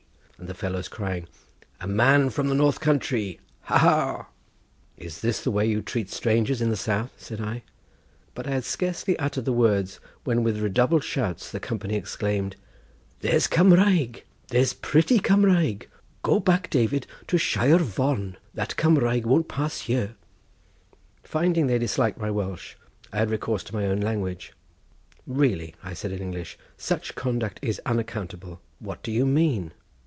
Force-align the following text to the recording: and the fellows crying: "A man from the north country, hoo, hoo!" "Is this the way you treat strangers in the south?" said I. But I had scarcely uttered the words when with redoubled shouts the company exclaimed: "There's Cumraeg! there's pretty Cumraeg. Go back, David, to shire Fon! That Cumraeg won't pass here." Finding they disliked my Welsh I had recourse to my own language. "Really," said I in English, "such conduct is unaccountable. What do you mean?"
and 0.37 0.49
the 0.49 0.55
fellows 0.55 0.87
crying: 0.87 1.27
"A 1.79 1.85
man 1.87 2.31
from 2.31 2.47
the 2.47 2.55
north 2.55 2.79
country, 2.79 3.39
hoo, 3.67 3.75
hoo!" 3.75 4.25
"Is 4.97 5.21
this 5.21 5.39
the 5.43 5.51
way 5.51 5.67
you 5.67 5.83
treat 5.83 6.09
strangers 6.09 6.63
in 6.63 6.71
the 6.71 6.75
south?" 6.75 7.11
said 7.17 7.39
I. 7.39 7.61
But 8.33 8.47
I 8.47 8.51
had 8.51 8.63
scarcely 8.65 9.15
uttered 9.19 9.45
the 9.45 9.53
words 9.53 9.99
when 10.23 10.41
with 10.43 10.57
redoubled 10.57 11.03
shouts 11.03 11.51
the 11.51 11.59
company 11.59 11.93
exclaimed: 11.93 12.55
"There's 13.19 13.45
Cumraeg! 13.45 14.23
there's 14.47 14.73
pretty 14.73 15.19
Cumraeg. 15.19 15.87
Go 16.23 16.39
back, 16.39 16.71
David, 16.71 17.05
to 17.27 17.37
shire 17.37 17.77
Fon! 17.77 18.35
That 18.55 18.75
Cumraeg 18.77 19.27
won't 19.27 19.47
pass 19.47 19.81
here." 19.81 20.15
Finding 21.23 21.67
they 21.67 21.77
disliked 21.77 22.17
my 22.17 22.31
Welsh 22.31 22.73
I 23.13 23.19
had 23.19 23.29
recourse 23.29 23.63
to 23.65 23.75
my 23.75 23.85
own 23.85 23.99
language. 24.01 24.53
"Really," 25.27 25.75
said 25.93 26.11
I 26.11 26.15
in 26.15 26.21
English, 26.23 26.57
"such 26.77 27.13
conduct 27.13 27.59
is 27.61 27.79
unaccountable. 27.85 28.59
What 28.79 29.03
do 29.03 29.11
you 29.11 29.27
mean?" 29.27 29.73